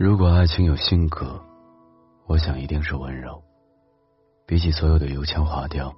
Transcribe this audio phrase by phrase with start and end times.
[0.00, 1.38] 如果爱情有性格，
[2.26, 3.44] 我想一定是温柔。
[4.46, 5.94] 比起所有的油腔滑调、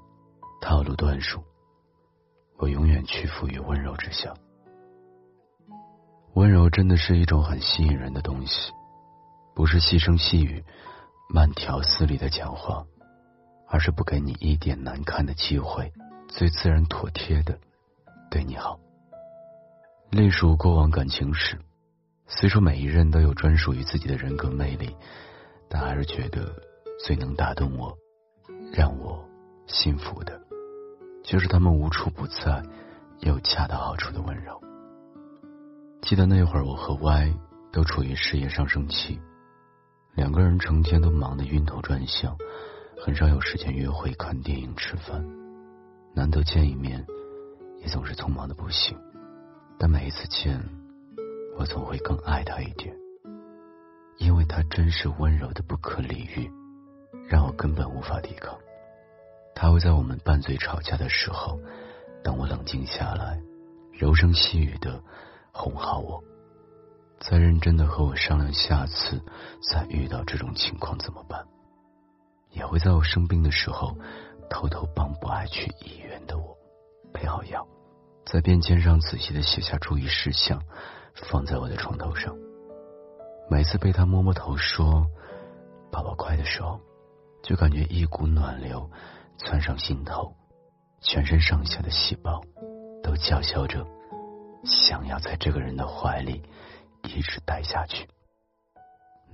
[0.61, 1.41] 套路段数，
[2.59, 4.35] 我永远屈服于温柔之下。
[6.35, 8.73] 温柔真的是一种很吸引人的东西，
[9.55, 10.65] 不是细声细语、
[11.33, 12.85] 慢条斯理的讲话，
[13.69, 15.93] 而是不给你一点难堪的机会，
[16.27, 17.57] 最自然妥帖的
[18.33, 18.81] 对你好。
[20.11, 21.57] 隶属过往感情史。
[22.35, 24.97] 虽说每一任都有专属于自己的人格魅力，
[25.69, 26.51] 但还是觉得
[27.05, 27.97] 最能打动我、
[28.73, 29.23] 让我
[29.67, 30.41] 幸福的，
[31.23, 32.63] 就是他们无处不在
[33.21, 34.59] 又恰到好处的温柔。
[36.01, 37.35] 记得那会儿，我和 Y
[37.71, 39.21] 都处于事业上升期，
[40.15, 42.37] 两个人成天都忙得晕头转向，
[43.05, 45.23] 很少有时间约会、看电影、吃饭，
[46.15, 47.07] 难得见一面，
[47.79, 48.99] 也总是匆忙的不行。
[49.79, 50.82] 但每一次见。
[51.57, 52.95] 我总会更爱他一点，
[54.19, 56.51] 因为他真是温柔的不可理喻，
[57.29, 58.59] 让我根本无法抵抗。
[59.55, 61.61] 他会在我们拌嘴吵架的时候，
[62.25, 63.41] 等我冷静下来，
[63.93, 65.03] 柔声细语的
[65.53, 66.25] 哄好我，
[67.21, 69.23] 再认真的和我商量下次
[69.71, 71.47] 再遇到这种情况怎么办。
[72.51, 73.97] 也会在我生病的时候，
[74.51, 76.57] 偷偷帮不爱去医院的我
[77.13, 77.67] 配好药，
[78.25, 80.63] 在便签上仔细的写下注意事项。
[81.15, 82.37] 放在我的床头上。
[83.51, 85.07] 每次被他摸摸头说
[85.93, 86.81] “宝宝快”的时候，
[87.43, 88.91] 就感觉一股暖流
[89.37, 90.35] 窜上心头，
[91.01, 92.43] 全身上下的细胞
[93.03, 93.87] 都叫嚣着
[94.65, 96.43] 想要在这个人的怀里
[97.03, 98.09] 一直待下去。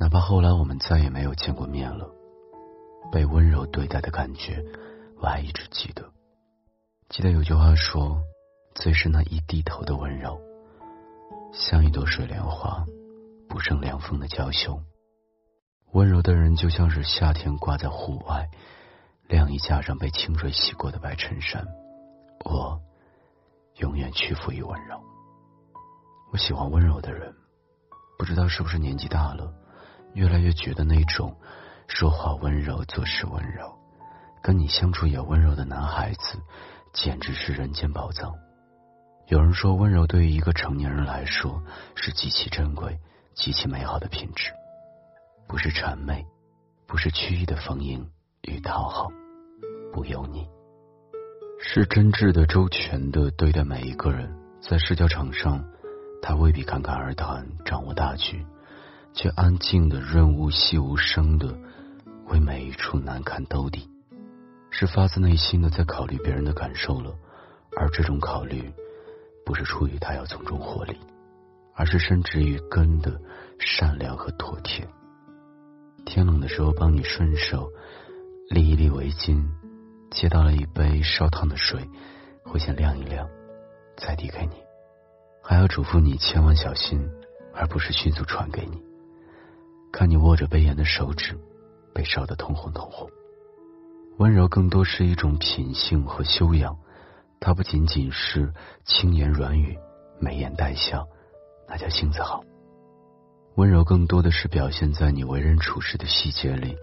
[0.00, 2.10] 哪怕后来我们再也没有见过面了，
[3.12, 4.64] 被温柔对待的感觉
[5.20, 6.10] 我还一直记得。
[7.08, 8.22] 记得有句话说
[8.74, 10.40] ：“最是那一低头的温柔。”
[11.52, 12.84] 像一朵水莲花，
[13.48, 14.80] 不胜凉风的娇羞。
[15.92, 18.48] 温柔的人就像是夏天挂在户外
[19.26, 21.66] 晾衣架上被清水洗过的白衬衫。
[22.44, 22.80] 我
[23.76, 25.00] 永远屈服于温柔。
[26.30, 27.34] 我喜欢温柔的人，
[28.18, 29.52] 不知道是不是年纪大了，
[30.12, 31.34] 越来越觉得那种
[31.88, 33.78] 说话温柔、做事温柔、
[34.42, 36.38] 跟你相处也温柔的男孩子，
[36.92, 38.34] 简直是人间宝藏。
[39.28, 41.62] 有人说，温柔对于一个成年人来说
[41.94, 42.98] 是极其珍贵、
[43.34, 44.50] 极其美好的品质，
[45.46, 46.24] 不是谄媚，
[46.86, 48.08] 不是曲意的逢迎
[48.40, 49.10] 与讨好，
[49.92, 50.48] 不油腻，
[51.60, 54.34] 是真挚的、周全的对待每一个人。
[54.62, 55.62] 在社交场上，
[56.22, 58.46] 他未必侃侃而谈、掌握大局，
[59.12, 61.54] 却安静的、润物细无声的
[62.28, 63.90] 为每一处难堪兜底，
[64.70, 67.14] 是发自内心的在考虑别人的感受了，
[67.76, 68.72] 而这种考虑。
[69.48, 70.94] 不是出于他要从中获利，
[71.74, 73.18] 而是深植于根的
[73.58, 74.86] 善良和妥帖。
[76.04, 77.66] 天冷的时候，帮你顺手
[78.50, 79.42] 立一立围巾，
[80.10, 81.88] 接到了一杯烧烫的水，
[82.44, 83.26] 会先晾一晾，
[83.96, 84.52] 再递给你，
[85.42, 87.10] 还要嘱咐你千万小心，
[87.54, 88.78] 而不是迅速传给你。
[89.90, 91.34] 看你握着杯沿的手指
[91.94, 93.08] 被烧得通红通红，
[94.18, 96.76] 温柔更多是一种品性和修养。
[97.40, 98.52] 他不仅仅是
[98.84, 99.78] 轻言软语、
[100.20, 101.06] 眉眼带笑，
[101.68, 102.42] 那叫性子好。
[103.54, 106.76] 温柔更多的是表现在你为人处事的细节里，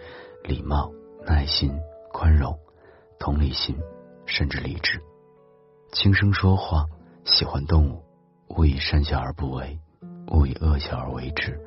[0.44, 0.92] 礼貌、
[1.26, 1.74] 耐心、
[2.12, 2.58] 宽容、
[3.20, 3.78] 同理心，
[4.26, 5.02] 甚至理智。
[5.94, 6.86] 轻声说话，
[7.24, 8.04] 喜欢动物，
[8.50, 9.80] 勿以善小而不为，
[10.28, 11.58] 勿以恶小而为之，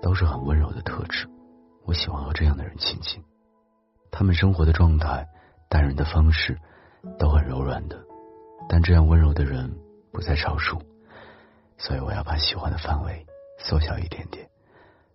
[0.00, 1.28] 都是很温柔的特质。
[1.84, 3.22] 我喜欢和这样的人亲近，
[4.10, 5.26] 他们生活的状态、
[5.68, 6.58] 待人的方式，
[7.18, 8.07] 都很柔软的。
[8.68, 9.74] 但这样温柔的人
[10.12, 10.80] 不在少数，
[11.78, 13.26] 所以我要把喜欢的范围
[13.58, 14.48] 缩小一点点，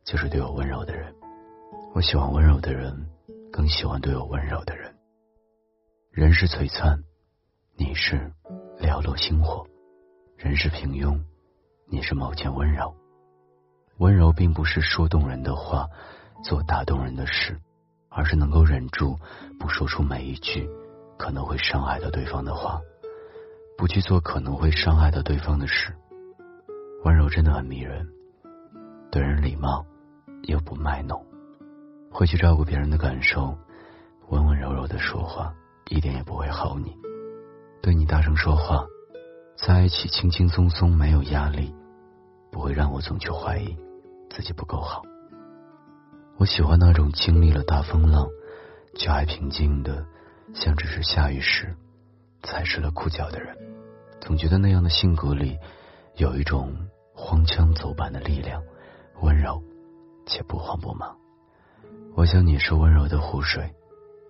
[0.03, 1.13] 就是对我温柔的人。
[1.93, 3.07] 我喜欢温柔的人，
[3.51, 4.95] 更喜欢对我温柔的人。
[6.11, 7.03] 人是璀璨，
[7.75, 8.31] 你是
[8.79, 9.63] 寥落星火；
[10.35, 11.19] 人是平庸，
[11.87, 12.95] 你是某件温柔。
[13.97, 15.87] 温柔并不是说动人的话，
[16.43, 17.59] 做打动人的事，
[18.09, 19.19] 而是能够忍住
[19.59, 20.67] 不说出每一句
[21.17, 22.81] 可能会伤害到对方的话，
[23.77, 25.93] 不去做可能会伤害到对方的事。
[27.03, 28.07] 温柔真的很迷人，
[29.11, 29.85] 对人礼貌
[30.43, 31.25] 又不卖弄，
[32.11, 33.57] 会去照顾别人的感受，
[34.29, 35.53] 温温柔柔的说话，
[35.89, 36.95] 一点也不会吼你。
[37.81, 38.85] 对你大声说话，
[39.57, 41.75] 在一起轻轻松松没有压力，
[42.51, 43.75] 不会让我总去怀疑
[44.29, 45.01] 自己不够好。
[46.37, 48.27] 我喜欢那种经历了大风浪，
[48.95, 50.05] 却还平静的，
[50.53, 51.75] 像只是下雨时
[52.43, 53.57] 踩湿了裤脚的人。
[54.21, 55.57] 总觉得那样的性格里
[56.15, 56.73] 有一种
[57.13, 58.63] 荒腔走板的力量，
[59.21, 59.61] 温柔
[60.25, 61.17] 且不慌不忙。
[62.15, 63.73] 我想你是温柔的湖水，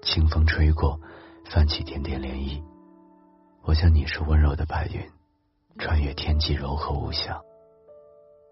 [0.02, 1.00] 清风吹过，
[1.46, 2.64] 泛起点点涟漪。
[3.64, 5.02] 我想你是温柔的白云，
[5.78, 7.42] 穿越天际，柔和无瑕。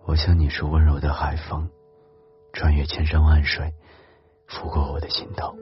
[0.06, 1.70] 我想你是温柔的海风，
[2.54, 3.74] 穿越千山万水，
[4.48, 5.56] 拂过我的心头。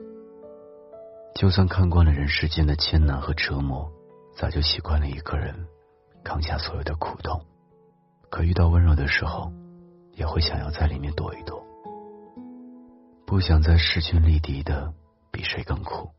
[1.36, 3.92] 就算看惯了人世间的艰难和折磨，
[4.36, 5.68] 早就习惯了一个人
[6.24, 7.42] 扛下所有的苦痛。
[8.30, 9.52] 可遇到温柔的时候，
[10.14, 11.64] 也会想要在里面躲一躲，
[13.26, 14.94] 不想再势均力敌的
[15.31, 16.10] 比谁更苦，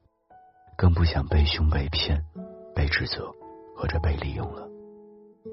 [0.77, 2.25] 更不想被凶被骗。
[2.73, 3.31] 被指责
[3.77, 4.67] 或者被利用了，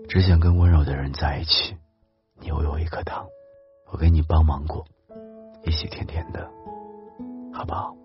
[0.08, 1.76] 只想跟温柔的人在一起。
[2.40, 3.26] 你喂我一颗糖，
[3.92, 4.86] 我给你包芒果，
[5.66, 6.48] 一起甜甜的，
[7.52, 7.97] 好不好？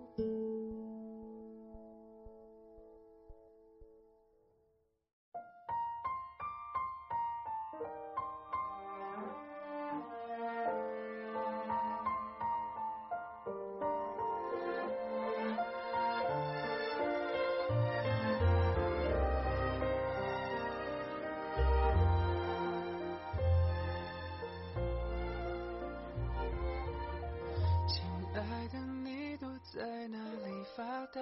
[31.13, 31.21] 发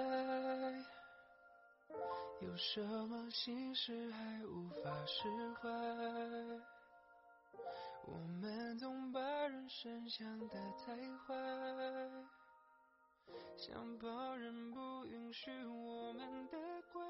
[2.40, 5.28] 有什么心事还无法释
[5.60, 5.68] 怀？
[8.06, 10.96] 我们总把人生想得太
[11.26, 11.34] 坏，
[13.58, 16.56] 想旁人不允许我们的
[16.90, 17.02] 怪。